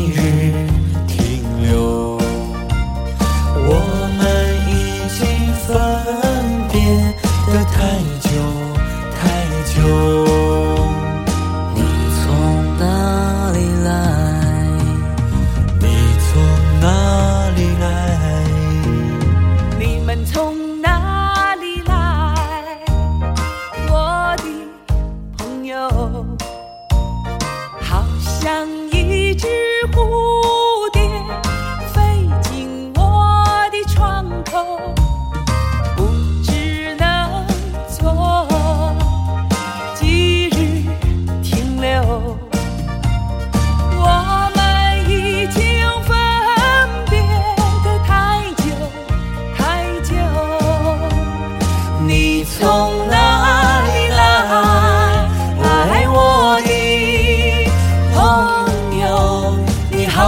[0.00, 0.39] You.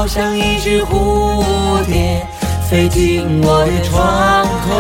[0.03, 1.45] 好像一只蝴
[1.87, 2.27] 蝶
[2.69, 4.75] 飞进我的窗口。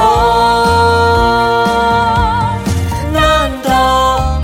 [3.12, 4.42] 难道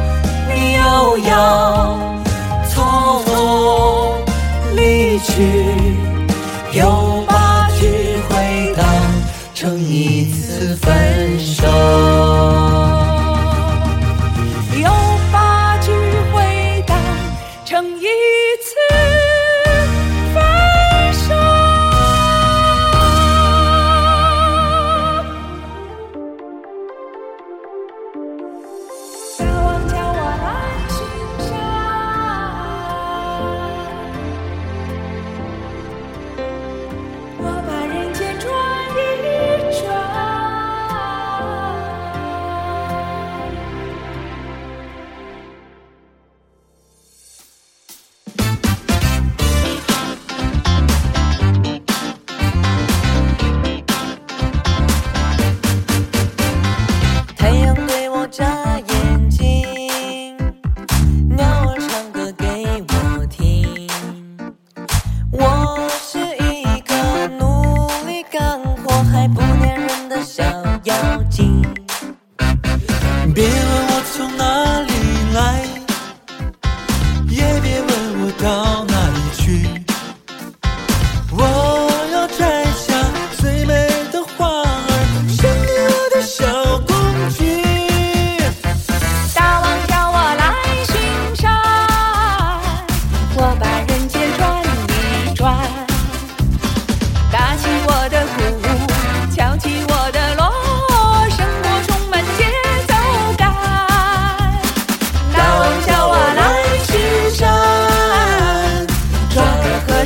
[0.55, 1.99] 你又要
[2.71, 2.79] 匆
[3.27, 3.29] 匆
[4.77, 5.75] 离去，
[6.73, 7.89] 又把聚
[8.29, 8.87] 会当
[9.57, 11.67] 成一次分手，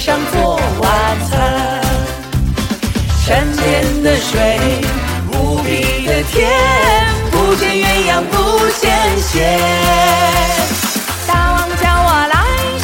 [0.05, 0.91] 上做晚
[1.31, 1.81] 餐。
[3.25, 4.59] 山间的水，
[5.31, 6.51] 无比的甜，
[7.31, 9.61] 不见鸳鸯不羡仙。
[11.25, 12.35] 大王叫我来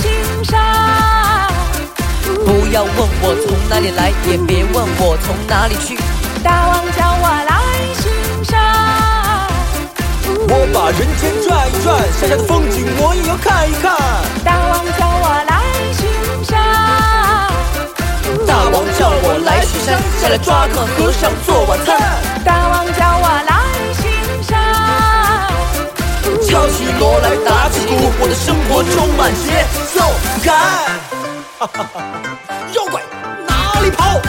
[0.00, 0.06] 巡
[0.44, 1.50] 山，
[2.46, 5.98] 不要问我从哪里来，也别问我从哪里去。
[6.44, 7.52] 大王叫我来
[8.00, 8.04] 巡
[8.44, 8.54] 山，
[10.48, 13.90] 我把人间转一转，山下的风景我也要看一看。
[14.44, 15.07] 大王叫
[20.28, 21.96] 来抓个和尚做晚餐。
[22.44, 23.52] 大王叫我来
[23.94, 24.04] 巡
[24.42, 24.52] 山，
[26.46, 29.64] 敲起锣来打起鼓，我的生活充满节
[29.94, 29.96] 奏
[30.44, 30.48] 感。
[32.74, 33.00] 妖怪
[33.46, 34.20] 哪里跑，